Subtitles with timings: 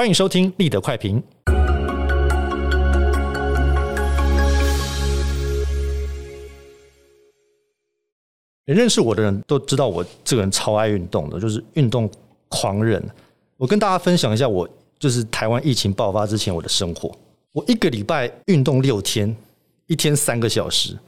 [0.00, 1.22] 欢迎收听立德快评。
[8.64, 12.10] 认识我的人都知道我这个人超爱运动的，就是运动
[12.48, 13.06] 狂人。
[13.58, 14.66] 我跟大家分享一下，我
[14.98, 17.14] 就是台湾疫情爆发之前我的生活。
[17.52, 19.36] 我一个礼拜运动六天，
[19.86, 20.98] 一天三个小时，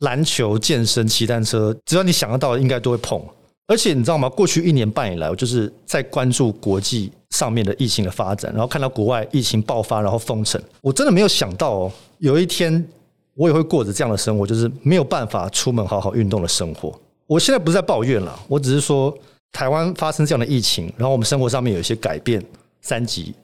[0.00, 3.18] 篮球、健身、骑单车，只要你想得到的，应该都会碰。
[3.66, 4.28] 而且你知道吗？
[4.28, 10.60] 过去一年半以来，我就是在关注国际上面的疫情的发展，然后看到国外疫情爆发，然后封城。
[10.80, 12.86] 我真的没有想到哦，有一天
[13.34, 16.92] 我也会过着这样的生活，就是没有办法出门好好运动的生活。
[17.26, 19.16] 我现在不是在抱怨了，我只是说
[19.52, 22.44] 台湾发生这样的疫情，然后我们生活上面有一些改变。
[22.82, 23.34] 三级，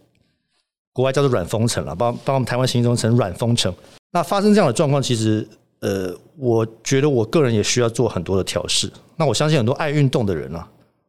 [0.92, 3.72] 国外叫做软封城了，把把我们台湾形容成软封城。
[4.10, 5.46] 那发生这样的状况，其实。
[5.80, 8.90] 呃，我觉得我个人也需要做很多的调试。
[9.14, 10.66] 那我相信很多爱运动的人啊，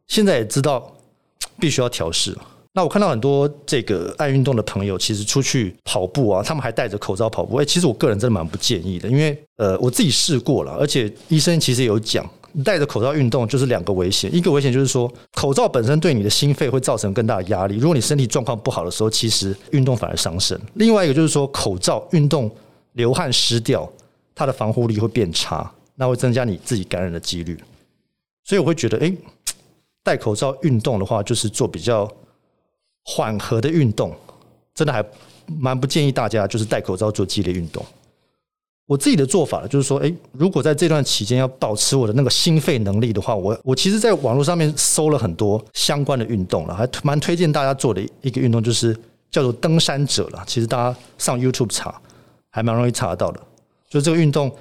[0.08, 0.92] 现在也知道
[1.58, 2.36] 必须要调试。
[2.78, 7.56] 那我看到很多这个爱运动的朋友，其实出去跑步啊，他们还戴着口罩跑步。
[7.56, 12.24] 哎，其实我个人真的蛮不建议的，因为呃，我自己试过了，而且医生其实有讲，
[12.64, 14.32] 戴着口罩运动就是两个危险。
[14.32, 17.78] 一个危险就是说，口罩本身对你的心肺会造成更大的压力。
[17.78, 20.56] 如果你身体状况不好的时候，其实运动反而伤身。
[20.74, 22.48] 另外一个就是说，口罩运动
[22.92, 23.90] 流汗湿掉。
[24.36, 27.58] 它的防护力会变差，那会增加你自己感染的几率。
[28.44, 29.12] 所以我会觉得，哎，
[30.04, 32.08] 戴口罩运动的话，就是做比较
[33.10, 34.14] 缓和的运动，
[34.74, 35.02] 真的还
[35.46, 37.82] 蛮不建议大家就是戴口罩做激烈运动。
[38.84, 48.94] 我自己的做法就是说，哎，如果在这段期间要保持我的那个心肺能力的话，我我其实在网络上面搜了很多相关的运动了，还蛮推荐大家做的一个运动，就是
[49.30, 50.44] 叫做登山者了。
[50.46, 51.98] 其实大家上 YouTube 查，
[52.50, 53.40] 还蛮容易查到的。
[53.88, 54.54] 就这个运动，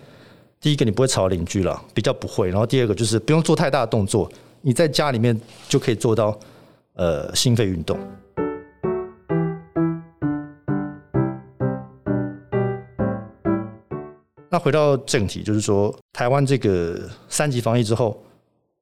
[0.61, 2.47] 第一个你不会吵邻居了，比较不会。
[2.49, 6.37] 然后第二个就是不用做太大的动作，你在家里面就可以做到
[6.93, 7.99] 呃心肺运动。
[14.49, 18.21] 那回到正题，就是说台湾这个三级防疫之后，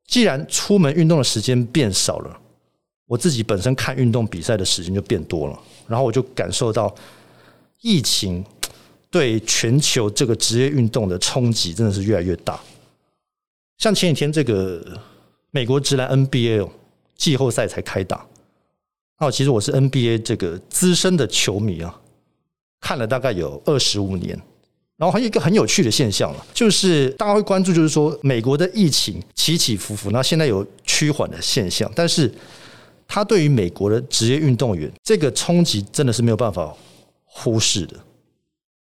[0.07, 2.39] 既然出门运动的时间变少了，
[3.07, 6.94] 我自己本身看运动比赛的时间就变多了，然后我就感受到
[7.81, 8.44] 疫情。
[9.12, 12.59] 对全球这个职业运动的冲击真的是越来越大。
[13.78, 14.85] 像前几天这个
[15.51, 16.69] 美国直男 NBA
[17.16, 18.25] 季后赛才开打，
[19.18, 22.01] 那其实我是 NBA 这个资深的球迷啊，
[22.81, 24.38] 看了大概有二十五年。
[24.97, 32.31] 然后还有一个很有趣的现象了，就是大家会关注，就是说美国的疫情起起伏伏，那现在有趋缓的现象，但是
[33.07, 36.73] 它对于美国的职业运动员这个冲击真的是没有办法
[37.25, 37.95] 忽视的。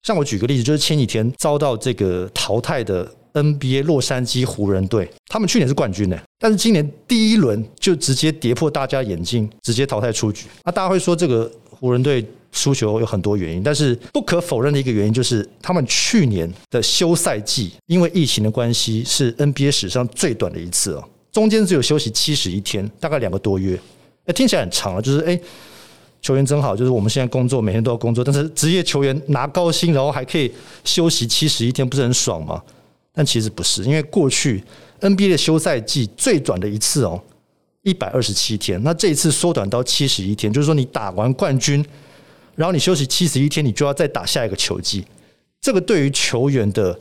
[0.02, 10.46] 像我举个例子，就是前几天遭到这个淘汰的 NBA 洛杉矶湖人队，他们去年是冠军呢，但是今年第一轮就直接跌破大家眼镜，直接淘汰出局。
[10.64, 11.50] 那大家会说这个
[11.82, 23.76] 湖人队输球有很多原因，但是不可否认的一个原因就是他们去年的休赛季因为疫情的关系是 NBA 史上最短的一次哦，中间只有休息七十一天，大概两个多月，
[24.24, 25.38] 那听起来很长了，就是诶。
[26.20, 30.48] 球员真好，就是我们现在工作每天都要工作，但是职业球员拿高薪，然后还可以
[30.84, 32.62] 休息七十一天，不是很爽吗？
[33.12, 34.62] 但其实不是，因为过去
[35.00, 37.20] NBA 的休赛季最短的一次哦，
[37.82, 41.84] 一百二十七天，那这一次缩短到七十一天，就是说你打完冠军，
[42.54, 45.04] 然后你休息七十一天，你就要再打下一个球季。
[45.60, 46.98] 这个对于球员的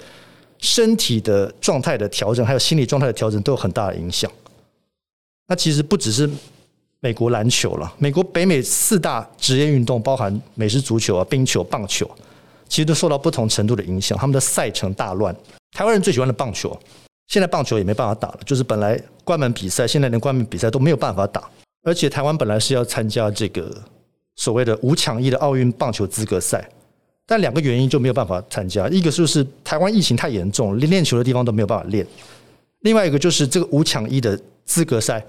[0.60, 4.32] 身体的状态的调整，还有心理状态的调整都有很大的影响。
[5.48, 6.30] 那其实不只是。
[7.04, 12.08] 美国篮球了，美国北美四大职业运动，包含美式足球啊、冰球、棒球，
[12.70, 14.16] 其实都受到不同程度的影响。
[14.20, 15.36] 他们的赛程大乱。
[15.72, 16.80] 台湾人最喜欢的棒球，
[17.32, 21.50] 现在棒球也没办法打了，就是本来关门比赛，现在连关门比赛都没有办法打。
[21.82, 23.74] 而且台湾本来是要参加这个
[24.36, 26.70] 所谓的五抢一的奥运棒球资格赛，
[27.26, 28.86] 但两个原因就没有办法参加。
[28.90, 32.06] 一个就是台湾疫情太严重，连练球的地方都没有办法练；
[32.82, 35.26] 另外一个就是这个五抢一的资格赛。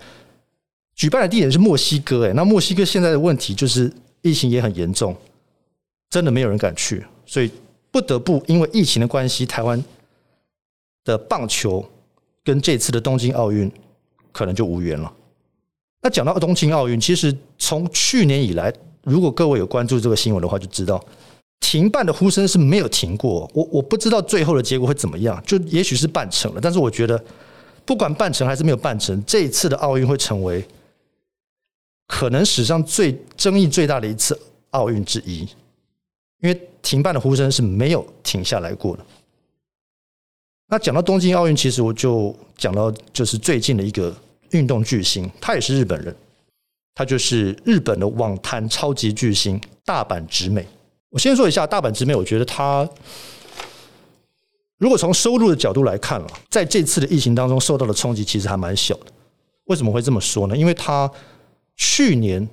[0.97, 3.89] 举办的地点是墨西哥，哎，那墨西哥现在的问题就是
[4.23, 5.17] 疫情也很严重，
[6.11, 7.49] 真的没有人敢去，所以
[7.93, 9.83] 不得不因为疫情的关系，台湾
[11.05, 11.85] 的棒球
[12.45, 13.71] 跟这次的东京奥运
[14.33, 15.13] 可能就无缘了。
[16.01, 18.73] 那讲到东京奥运，其实从去年以来，
[19.05, 21.05] 如果各位有关注这个新闻的话，就知道
[21.61, 23.51] 停办的呼声是没有停过。
[23.55, 27.23] 我我不知道最后的结果会怎么样，就也许是办成了，但是我觉得
[27.85, 30.67] 不管办成还是没有办成，这一次的奥运会成为。
[32.09, 34.39] 可能史上最争议最大的一次
[34.71, 35.49] 奥运之一，
[36.41, 39.07] 因为停办的呼声是没有停下来过的。
[40.73, 44.11] 那讲到东京奥运，其实我就讲到就是最近的一个
[44.53, 46.17] 运动巨星，他也是日本人，
[46.95, 50.67] 他就是日本的网坛超级巨星大阪直美。
[51.11, 52.89] 我先说一下大阪直美，我觉得他
[54.79, 59.13] 如果从收入的角度来看了，在这次的疫情当中受到的冲击其实还蛮小的。
[59.65, 60.57] 为什么会这么说呢？
[60.57, 61.11] 因为他
[61.77, 62.49] 去年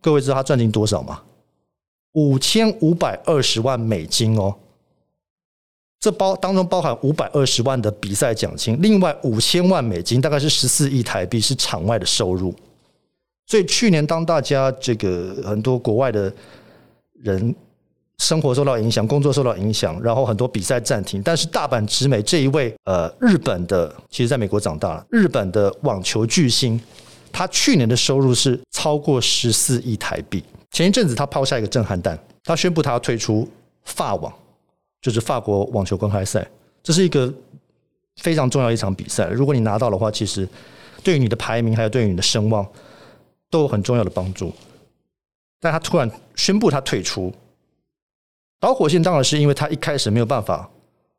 [0.00, 1.22] 各位知道他赚进多少吗？
[2.14, 4.56] 五千五百二十万美金哦。
[6.04, 12.54] 这包当中包含五百二十万的比赛奖金，另外五千万美金，大概是十四亿台币，是场外的收入。
[13.46, 16.30] 所以去年当大家这个很多国外的
[17.22, 17.54] 人
[18.18, 26.78] 生活受到影响，工作受到影响，然后很多比赛暂停，但是大阪直美这一位呃日本的，其实在美国长大了，日本的网球巨星，
[27.32, 30.44] 他去年的收入是超过十四亿台币。
[30.70, 33.48] 前一阵子他抛下一个震撼弹，他宣布他要退出
[33.86, 34.30] 法网。
[35.04, 36.50] 就是法国网球公开赛，
[36.82, 37.30] 这是一个
[38.22, 39.28] 非常重要一场比赛。
[39.28, 40.48] 如果你拿到的话，其实
[41.02, 42.66] 对于你的排名还有对于你的声望
[43.50, 44.50] 都有很重要的帮助。
[45.60, 47.30] 但他突然宣布他退出，
[48.58, 50.66] 导火线当然是因为他一开始没有办法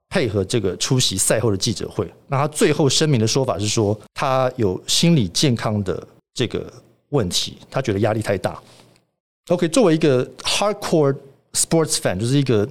[0.10, 2.12] 配合这个出席赛后的记者会。
[2.28, 6.74] 那他最后声明的说法是说，他有心理健康的这个
[7.10, 8.60] 问题，他觉得压力太大。
[9.50, 11.16] OK，作为一个 hardcore
[11.54, 12.68] sports fan，就是一个。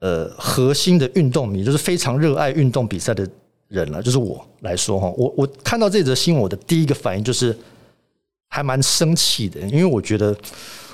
[0.00, 3.28] 呃，核心的运动迷就是非常热爱运动比赛的
[3.68, 4.02] 人了。
[4.02, 7.54] 就是我来说哈，我我看到这则新闻，我的第一个反应就是
[8.48, 10.34] 还蛮生气的，因为我觉得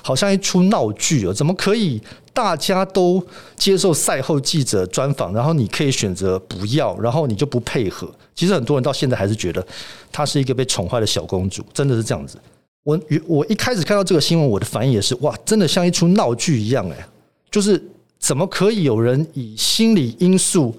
[0.03, 2.01] 好像一出闹剧哦，怎么可以
[2.33, 3.25] 大家都
[3.55, 8.13] 接受赛后记者专访，然后你可以选择不要，然后你就不配合？
[8.35, 9.65] 其实很多人到现在还是觉得
[10.11, 12.37] 她是一个被宠坏的小公主，真的是这样子。
[12.83, 17.07] 我我一开始看到这个新闻，我的反应也是哇，真的像一出闹剧一样哎，
[17.49, 17.81] 就是。
[18.19, 20.75] 怎么可以有人以心理因素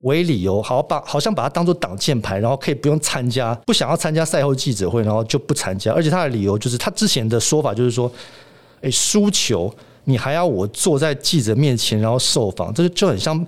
[0.00, 5.92] 为理由，好把好像把它当做挡箭牌，然后可以不用参加，不想要参加赛后记者会，然后就不参加。
[5.92, 8.10] 而且他的理由就是，他之前的说法就是说，
[8.82, 9.74] 哎，输球
[10.04, 13.46] 你还要我坐在记者面前，然后受访，这就很像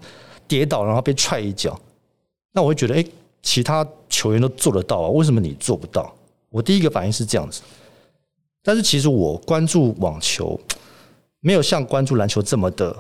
[0.49, 1.79] 跌倒然后被踹一脚。
[2.53, 3.05] 那我会觉得，哎，
[3.43, 6.11] 其他球员都做得到啊，为什么你做不到？
[6.49, 7.61] 我第一个反应是这样子。
[8.63, 10.59] 但是其实我关注网球。
[11.47, 12.93] 没有像关注篮球这么的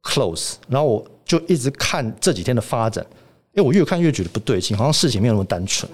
[0.00, 3.04] close，然后我就一直看这几天的发展，
[3.52, 5.90] 因为我越看越觉得不对劲，好像事情没有那么单纯。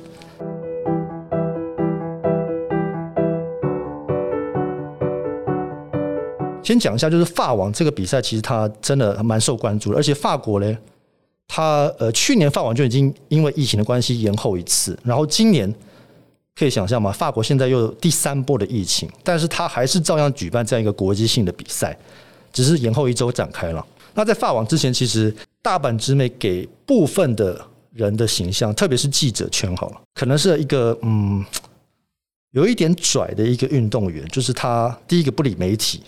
[6.62, 10.76] 先讲一下，就是法网这个比赛，其实它真的蛮受关注的，而且法国呢，
[11.49, 15.75] 它呃去年法网就已经因为疫情的关系延后一次，然后今年。
[16.58, 17.12] 可以想象吗？
[17.12, 21.96] 法国现在又有第三波的疫情，但是他还是照样举办这样一个国际性的比赛，
[22.50, 23.86] 只是延后一周展开了。
[24.14, 27.62] 那在法网之前，其实大阪直美给部分的
[27.92, 31.44] 人的形象，特别是记者圈好了，可能是一个嗯，
[32.52, 36.02] 有一点拽的一个运动员，就是他第一个不理媒体，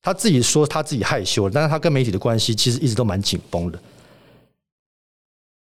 [0.00, 3.80] 他自己说他自己害羞，但是他跟媒体的关系其实一直都蛮紧绷的。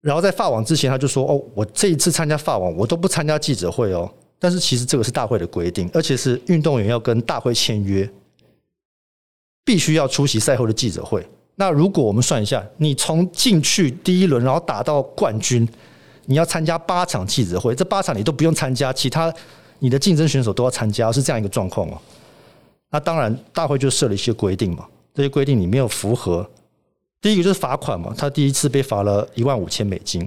[0.00, 4.08] 然后在法网之前，他就说：“哦，我这一次参加法网，我都不参加记者会哦。
[4.38, 8.08] 但是其实这个是大会的规定，而且是运动员要跟大会签约，
[9.64, 11.26] 必须要出席赛后的记者会。
[11.56, 15.68] 那如果我们算一下，你从进去第一轮，然后打到冠军，
[16.26, 19.34] 你要参加八场记者会，这八场你都不用参加，其他
[19.80, 22.00] 你的竞争选手都要参加，是这样一个状况哦。
[22.90, 26.48] 那当然，大会就设了一些规定嘛，这些规定你没有符合。”
[27.20, 30.26] 第一个就是罚款嘛，他第一次被罚了一万五千美金，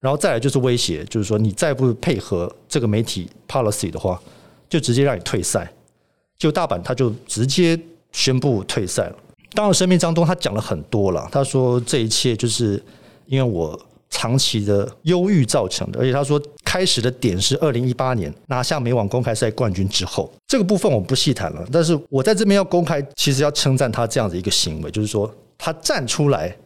[0.00, 4.20] 然后再来就是威胁，就是说你再不配合这个媒体 policy 的话，
[4.68, 5.72] 就直接让你退赛。
[6.38, 7.80] 就大阪他就直接
[8.12, 9.16] 宣布退赛了。
[9.54, 12.82] 当然，声明当中他讲了很多了，他说这一切就是
[13.24, 21.66] 因为我长期的忧郁造成的，而且他说开始的点是二零一八年拿下美网公开赛冠军之后，这个部分我不细谈了。
[21.72, 25.34] 但是我在这边要公开，其实要称赞他这样子一个行为，就是说。
[25.58, 26.56] 他站出来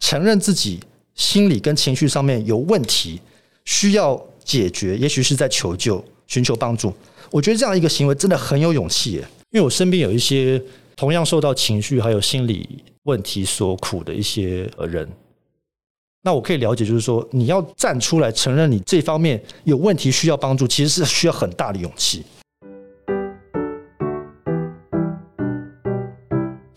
[0.00, 0.80] 承认自己
[1.14, 3.20] 心理跟情绪上面有问题，
[3.64, 6.92] 需要解决，也许是在求救、寻求帮助。
[7.30, 10.62] 我觉得这样一个行为真的很有勇气耶，因为我身边有一些
[10.96, 15.08] 同样受到情绪还有心理问题所苦的一些人，
[16.22, 22.24] 那我可以了解，就是说你要站出来承认你这方面有问题需要帮助，其实是需要很大的勇气。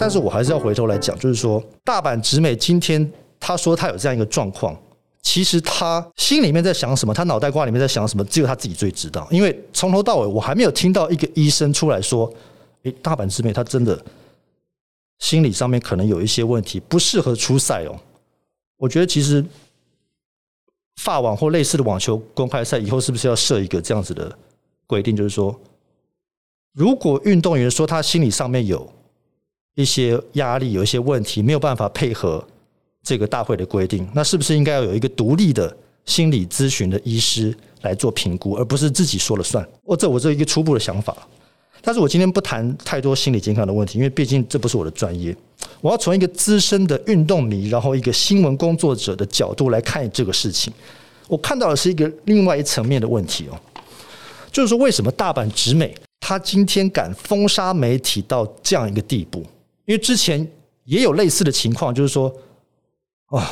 [0.02, 3.08] 但是我还是要回头来讲，就是说，大阪直美今天
[3.40, 4.76] 他说他有这样一个状况，
[5.22, 9.28] 其实他心里面在想什么，他脑袋瓜里面在想什么，只有他自己最知道。
[9.30, 12.34] 因为从头到尾，我还没有听到一个医生出来说，
[12.82, 14.04] 诶，大阪直美他真的
[15.20, 17.96] 心理上面可能有一些问题，不适合出赛哦。
[18.78, 19.46] 我觉得其实
[20.96, 24.36] 法网或类似的网球公开赛以后是不是要设一个这样子的
[24.88, 25.56] 规定，就是说，
[26.74, 28.92] 如果运动员说他心理上面有
[29.76, 32.46] 一些压力，有一些问题，没有办法配合
[33.04, 35.76] 这个大会的规定，那是不是应该要有一个独立的
[36.06, 39.68] 心理咨询的医师来做评估，而不是自己说了算？
[39.86, 41.16] 哦这我这一个初步的想法。
[41.84, 45.36] 但是我今天不谈太多心理健康的问题，因为毕竟这不是我的专业。
[45.80, 50.72] 我要从一个资深的运动迷，然后一个新闻工作者的角度来看这个事情。
[51.28, 53.58] 我看到的是一个另外一层面的问题哦，
[54.52, 59.44] 就是说为什么大阪直美他今天敢封杀媒体到这样一个地步？
[59.92, 60.50] 因为之前
[60.86, 62.34] 也有类似的情况，就是说，
[63.26, 63.52] 啊，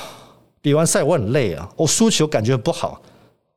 [0.62, 3.01] 比完赛我很累啊，我输球感觉不好，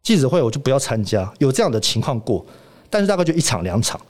[0.02, 2.44] 记者会我就不要参加，有这样的情况过，
[2.90, 4.00] 但是大概就一场两场。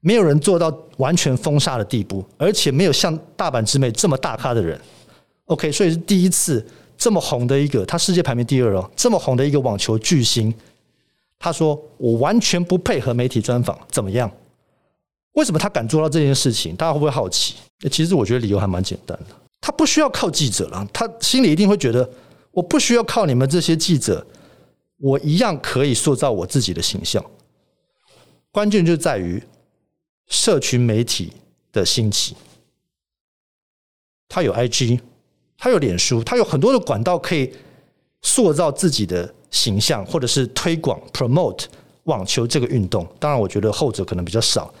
[0.00, 4.76] 没有人做到完全封杀的地步，而且没有像大阪直美这么大咖的人。
[5.44, 6.66] OK，所以是第一次
[6.98, 10.52] 这么红的一个，他世界排名第二哦，这么红的一个网球巨星，
[11.38, 14.28] 他说我完全不配合媒体专访，怎么样？
[15.32, 16.74] 为什么他敢做到这件事情？
[16.76, 17.56] 大家会不会好奇？
[17.90, 22.08] 其实我觉得理由还蛮简单的，他不需要靠记者了，他心里一定会觉得，
[22.50, 24.26] 我不需要靠你们这些记者，
[24.98, 27.24] 我一样可以塑造我自己的形象。
[28.50, 29.42] 关键就在于。
[30.28, 31.30] 社群媒体
[31.72, 32.34] 的兴起，
[34.26, 34.98] 他有 IG，
[35.58, 37.52] 他有脸书，他有很多的管道可以
[38.22, 41.64] 塑造自己的形象，或者是推广 promote
[42.04, 43.06] 网球这个运动。
[43.20, 44.72] 当然，我觉得后者可能比较少。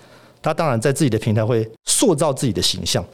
[0.42, 3.04] 他当然在自己的平台会塑造自己的形象，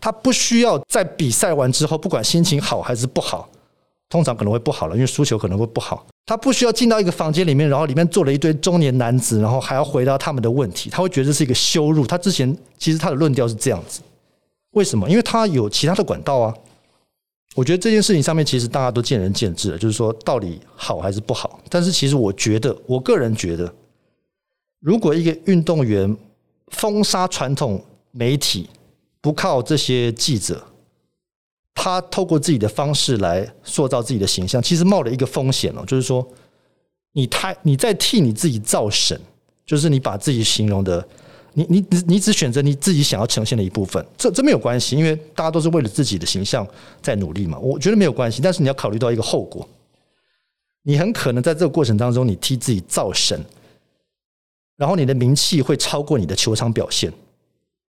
[0.00, 3.48] 他不需要在比赛完之后，不管心情好还是不好，
[4.08, 6.04] 通常可能会不好了，因为输球可能会不好。
[6.26, 10.88] 他不需要进到一个房间里面，然后里面坐了一堆中年男子，然后还要回答他们的问题。
[10.88, 12.06] 他会觉得这是一个羞辱。
[12.06, 14.00] 他之前其实他的论调是这样子，
[14.70, 15.08] 为什么？
[15.10, 16.54] 因为他有其他的管道啊。
[17.54, 21.60] 我觉得这件事情上面其实大家都见仁见智了，就是说到底好还是不好。
[21.68, 23.70] 但是其实我觉得，我个人觉得，
[24.80, 26.16] 如果一个运动员
[26.72, 28.68] 封杀传统媒体，
[29.20, 30.62] 不靠这些记者。
[31.74, 36.24] 他透过自己的方式来塑造自己的形象，其实冒了一个风险哦，就是说，
[37.12, 39.18] 你太你在替你自己造神，
[39.64, 41.04] 就是你把自己形容的，
[41.54, 46.66] 你你你你只选择你自己想要呈现的一部分，这这没有关系，因为大家都是为了自己的形象
[47.00, 48.42] 在努力嘛，我觉得没有关系。
[48.42, 49.66] 但是你要考虑到一个后果，
[50.82, 53.42] 你很可能在这个过程当中，你替自己造神，
[54.82, 57.12] 然后你的名气会超过你的球场表现。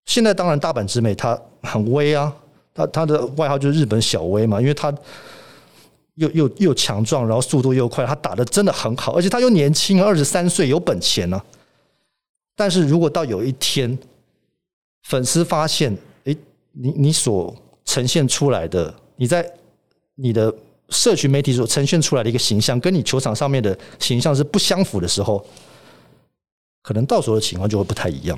[0.06, 2.32] 现在当然大阪直美他很威啊。
[2.76, 4.94] 他他的外号就是日本小威嘛，因为他
[6.16, 11.46] 又又又强壮，然后速度又快，他打得真的很好，而且他又年轻，二十三岁有本钱呢、啊。
[12.56, 13.98] 但是如果到有一天，
[15.04, 16.38] 粉丝发现，诶，
[16.74, 19.52] 你你所呈现出来的，你在
[20.14, 20.54] 你的
[20.90, 25.44] 社群媒体所呈现出来的一个形象，跟你球场上面的形象是不相符的时候，
[26.84, 28.38] 可能到时候的情况就会不太一样。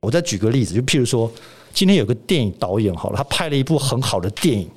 [0.00, 1.30] 我再举个例子，就譬如说。
[1.74, 4.68] 今天有个电影导演好了，他拍了一部很好的电影，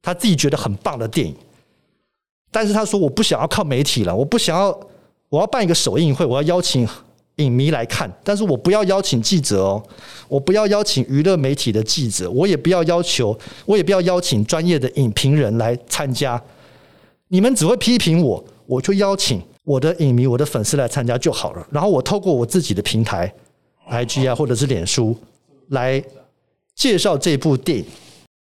[0.00, 1.34] 他自己觉得很棒的电影，
[2.52, 4.80] 但是他说我不想要靠媒体了，我不想要，
[5.30, 6.86] 我要办一个首映会，我要邀请
[7.38, 9.82] 影迷来看，但是我不要邀请记者哦，
[10.28, 13.36] 我不要邀请娱乐媒体的记者，我也不要要求，
[13.66, 16.40] 我也不要邀请专业的影评人来参加，
[17.26, 23.30] 你们只会批评我，我就邀请我的影迷、我的粉丝来参加就好了，然后我透过我自己的平台
[23.90, 25.14] ，IG 啊，或者是脸书
[25.68, 26.02] 来。
[26.74, 27.84] 介绍这部电影，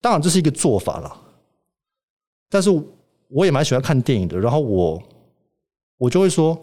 [0.02, 1.10] 当然这是一个做法了。
[2.50, 2.68] 但是
[3.28, 5.02] 我也蛮喜欢看电影的，然后我
[5.96, 6.54] 我就会说，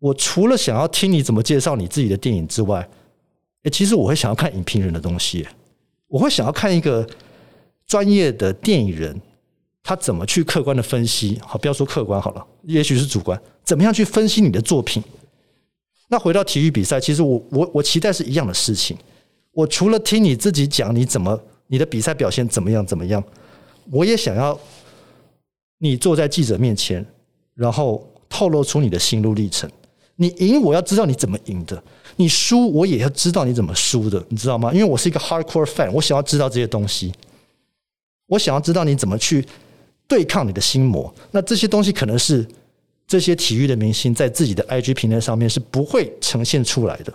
[0.00, 2.80] 我除了想要听你怎么介绍你自己的电影之外，
[3.62, 5.46] 诶，其实我会想要看影评人的东西，
[6.08, 7.08] 我会想要看一个
[7.86, 9.22] 专业的电影人，
[9.88, 15.02] 他怎么去客观的分析，好，不要说客观好了，也许是主观，怎么样去分析你的作品。
[16.08, 18.94] 那回到体育比赛，其实我我我期待是一样的事情。
[19.50, 23.24] 我除了听你自己讲你怎么你的比赛表现怎么样怎么样，
[23.90, 24.60] 我也想要
[25.78, 27.02] 你坐在记者面前，
[27.54, 29.70] 然后透露出你的心路历程。
[30.16, 31.74] 你赢，我要知道你怎么赢的；
[32.16, 34.70] 你输，我也要知道你怎么输的，你知道吗？
[34.70, 37.10] 因为我是一个 hardcore fan，我想要知道这些东西。
[38.26, 39.42] 我想要知道你怎么去
[40.08, 41.14] 对抗你的心魔。
[41.30, 42.44] 那这些东西可能是
[43.06, 47.12] 这些体育的明星在自己的 IG 平台上面是不会呈现出来的。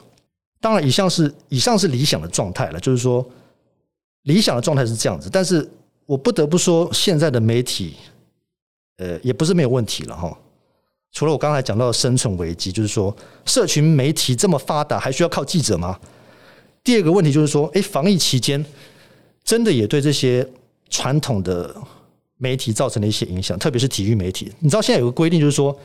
[0.62, 3.27] 当然，以上是以上是理想的状态了，就是说，
[4.21, 5.29] 理想的状态是这样子。
[5.29, 5.69] 但是
[6.05, 7.95] 我不得不说，现在的媒体，
[8.97, 10.38] 呃，也不是没有问题了哈。
[11.12, 16.00] 除了我刚才讲到的生存危机，就是说，社群媒体这么发达，还需要靠记者吗？
[16.83, 18.65] 第二个问题就是说，诶，防疫期间
[19.43, 20.47] 真的也对这些
[20.89, 21.75] 传统的
[22.38, 24.52] 媒体造成的一些影响，特别是体育媒体。
[24.60, 25.78] 你知道现在有个规定，就是说，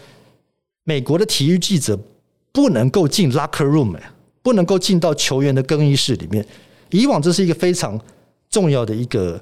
[0.84, 1.98] 美国的体育记者
[2.52, 3.96] 不能够进 locker room，
[4.42, 6.44] 不能够进到球员的更衣室里面。
[6.90, 8.00] 以往这是一个非常
[8.48, 9.40] 重要的一个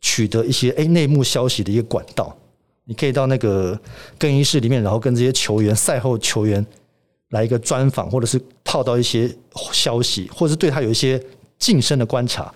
[0.00, 2.36] 取得一些 A 内幕消息的一个管道。
[2.84, 3.80] 你可以到那个
[4.18, 6.64] 更衣室里面，然后跟这些球员赛后球员
[7.30, 9.32] 来一个专访，或者是套到一些
[9.72, 11.22] 消息，或者是对他有一些
[11.58, 12.52] 近身的观察。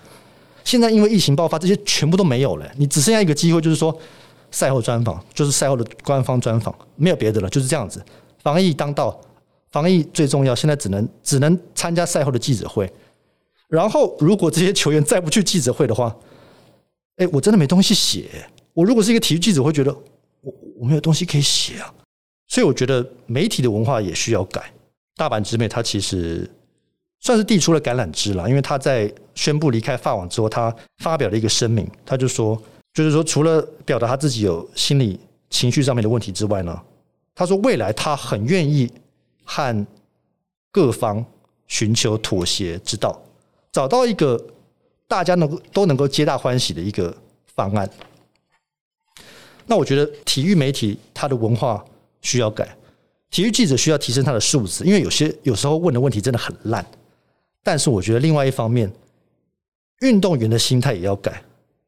[0.67, 2.69] 现在因为疫情爆发，这些全部都没有了。
[2.75, 3.97] 你只剩下一个机会，就是说
[4.51, 8.03] 赛后专访，就是赛后的官方专访，没有别的了，就是这样子。
[8.43, 9.17] 防疫当道，
[9.71, 10.53] 防疫最重要。
[10.53, 12.91] 现在只能只能参加赛后的记者会。
[13.69, 16.13] 然后，如果这些球员再不去记者会的话，
[17.15, 18.25] 哎，我真的没东西写。
[18.73, 19.93] 我如果是一个体育记者，会觉得
[20.41, 21.93] 我我没有东西可以写啊。
[22.49, 24.69] 所以，我觉得媒体的文化也需要改。
[25.15, 26.49] 大阪直美他其实
[27.19, 32.61] 算是递出了橄榄枝了，因为他在宣布离开法网之后，他发表了一个声明，他就说，
[32.93, 35.19] 就是说，除了表达他自己有心理
[35.49, 36.79] 情绪上面的问题之外呢，
[37.35, 38.91] 他说未来他很愿意
[39.43, 39.85] 和
[40.71, 41.25] 各方
[41.67, 43.19] 寻求妥协之道。
[43.71, 44.41] 找到一个
[45.07, 47.15] 大家能够都能够皆大欢喜的一个
[47.55, 47.89] 方案。
[49.65, 51.83] 那我觉得体育媒体它的文化
[52.21, 52.77] 需要改，
[53.29, 56.85] 体育记者需要提升他的素质，因为有些有时候问的问题真的很烂。
[57.67, 58.89] 但是我觉得另外一方面，
[59.99, 61.43] 运动员的心态也要改。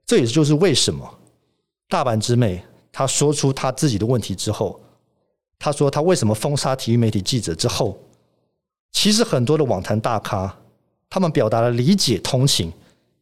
[0.05, 1.09] 这也就是为什么
[1.87, 4.77] 大阪直美他说出他自己的问题之后，
[5.57, 7.97] 他说他为什么封杀体育媒体记者之后，
[8.91, 10.53] 其实很多的网坛大咖。
[11.09, 12.73] 他们表达了理解、同情，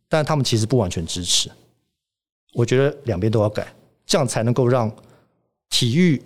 [0.10, 1.52] 但他们其实不完全支持。
[2.54, 3.72] 我觉得两边都要改，
[4.04, 4.92] 这样才能够让
[5.70, 6.20] 体育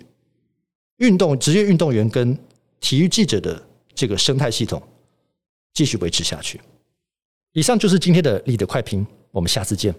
[0.96, 2.34] 运动、职业运动员跟
[2.80, 3.62] 体育记者的
[3.94, 4.82] 这个生态系统
[5.74, 6.60] 继续维持下去。
[7.52, 9.94] 以上就是今天的你的快评，我们下次见。